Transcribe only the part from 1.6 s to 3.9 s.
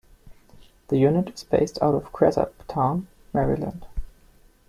out of Cresaptown, Maryland.